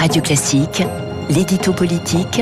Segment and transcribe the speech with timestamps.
[0.00, 0.82] Radio Classique,
[1.28, 2.40] l'édito politique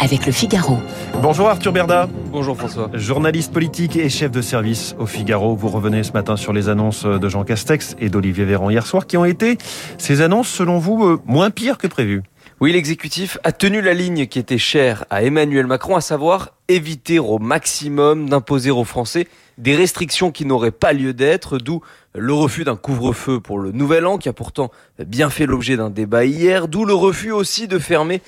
[0.00, 0.78] avec le Figaro.
[1.20, 2.08] Bonjour Arthur Berda.
[2.32, 2.88] Bonjour François.
[2.94, 5.54] Journaliste politique et chef de service au Figaro.
[5.54, 9.06] Vous revenez ce matin sur les annonces de Jean Castex et d'Olivier Véran hier soir
[9.06, 9.58] qui ont été,
[9.98, 12.22] ces annonces selon vous, euh, moins pires que prévu.
[12.62, 17.18] Oui, l'exécutif a tenu la ligne qui était chère à Emmanuel Macron, à savoir éviter
[17.18, 21.82] au maximum d'imposer aux Français des restrictions qui n'auraient pas lieu d'être, d'où
[22.16, 24.70] le refus d'un couvre-feu pour le nouvel an, qui a pourtant
[25.04, 28.22] bien fait l'objet d'un débat hier, d'où le refus aussi de fermer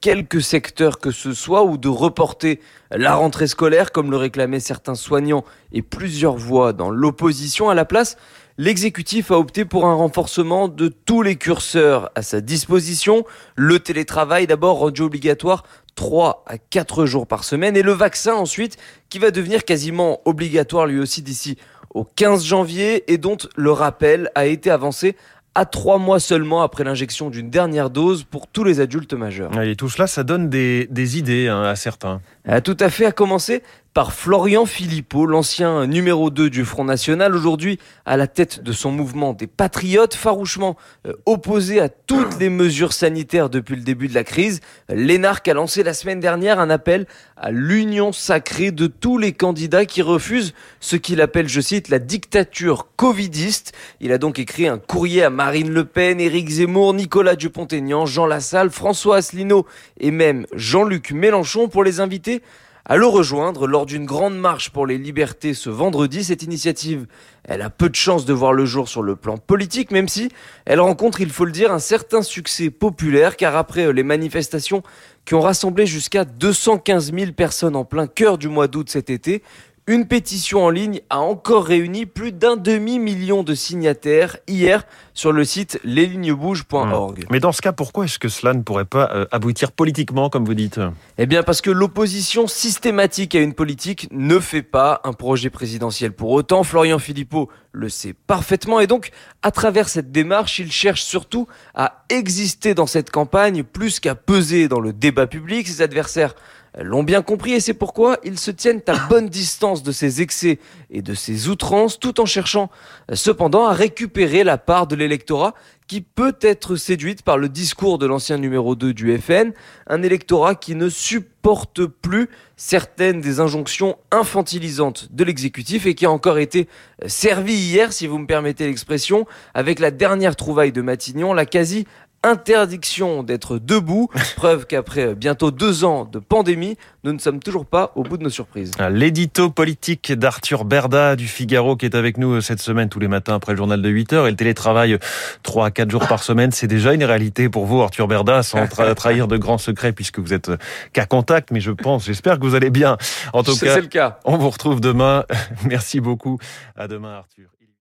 [0.00, 2.60] quelques secteurs que ce soit ou de reporter
[2.92, 7.68] la rentrée scolaire, comme le réclamaient certains soignants et plusieurs voix dans l'opposition.
[7.68, 8.16] À la place
[8.58, 13.24] l'exécutif a opté pour un renforcement de tous les curseurs à sa disposition.
[13.56, 18.76] Le télétravail d'abord rendu obligatoire 3 à 4 jours par semaine et le vaccin ensuite
[19.08, 21.58] qui va devenir quasiment obligatoire lui aussi d'ici
[21.94, 25.16] au 15 janvier et dont le rappel a été avancé
[25.54, 29.52] à trois mois seulement après l'injection d'une dernière dose pour tous les adultes majeurs.
[29.60, 32.22] Et tout cela, ça donne des, idées hein, à certains.
[32.64, 33.62] tout à fait, à commencer
[33.94, 38.90] par Florian Philippot, l'ancien numéro 2 du Front National, aujourd'hui à la tête de son
[38.90, 40.76] mouvement des Patriotes, farouchement
[41.06, 44.60] euh, opposé à toutes les mesures sanitaires depuis le début de la crise.
[44.88, 49.84] Lénarque a lancé la semaine dernière un appel à l'union sacrée de tous les candidats
[49.84, 53.72] qui refusent ce qu'il appelle, je cite, la dictature covidiste.
[54.00, 58.24] Il a donc écrit un courrier à Marine Le Pen, Éric Zemmour, Nicolas Dupont-Aignan, Jean
[58.24, 59.66] Lassalle, François Asselineau
[60.00, 62.42] et même Jean-Luc Mélenchon pour les inviter
[62.84, 66.24] à le rejoindre lors d'une grande marche pour les libertés ce vendredi.
[66.24, 67.06] Cette initiative,
[67.44, 70.30] elle a peu de chances de voir le jour sur le plan politique, même si
[70.64, 74.82] elle rencontre, il faut le dire, un certain succès populaire, car après euh, les manifestations
[75.24, 79.42] qui ont rassemblé jusqu'à 215 000 personnes en plein cœur du mois d'août cet été,
[79.88, 85.44] une pétition en ligne a encore réuni plus d'un demi-million de signataires hier sur le
[85.44, 87.26] site leslignesbouges.org.
[87.30, 90.44] Mais dans ce cas, pourquoi est-ce que cela ne pourrait pas euh, aboutir politiquement, comme
[90.44, 90.78] vous dites?
[91.18, 96.12] Eh bien, parce que l'opposition systématique à une politique ne fait pas un projet présidentiel.
[96.12, 99.10] Pour autant, Florian Philippot le sait parfaitement et donc,
[99.42, 104.68] à travers cette démarche, il cherche surtout à exister dans cette campagne plus qu'à peser
[104.68, 105.66] dans le débat public.
[105.66, 106.34] Ses adversaires
[106.80, 110.58] l'ont bien compris et c'est pourquoi ils se tiennent à bonne distance de ces excès
[110.90, 112.70] et de ces outrances tout en cherchant
[113.12, 115.54] cependant à récupérer la part de l'électorat
[115.92, 119.52] qui peut être séduite par le discours de l'ancien numéro 2 du FN,
[119.86, 126.10] un électorat qui ne supporte plus certaines des injonctions infantilisantes de l'exécutif et qui a
[126.10, 126.66] encore été
[127.06, 131.86] servi hier, si vous me permettez l'expression, avec la dernière trouvaille de Matignon, la quasi
[132.22, 137.92] interdiction d'être debout, preuve qu'après bientôt deux ans de pandémie, nous ne sommes toujours pas
[137.96, 138.70] au bout de nos surprises.
[138.78, 143.00] Ah, l'édito politique d'Arthur Berda du Figaro qui est avec nous euh, cette semaine tous
[143.00, 144.98] les matins après le journal de 8 heures et le télétravail
[145.42, 148.66] 3 à 4 jours par semaine, c'est déjà une réalité pour vous Arthur Berda sans
[148.96, 150.50] trahir de grands secrets puisque vous êtes
[150.92, 152.96] qu'à euh, contact mais je pense, j'espère que vous allez bien.
[153.32, 154.18] En tout cas, le cas.
[154.24, 155.24] On vous retrouve demain.
[155.64, 156.38] Merci beaucoup.
[156.76, 157.48] À demain Arthur.